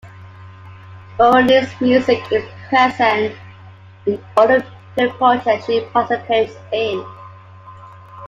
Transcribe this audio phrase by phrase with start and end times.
[1.15, 3.35] Veronin's music is present
[4.07, 4.63] in all of
[4.95, 7.05] the film projects she participates in.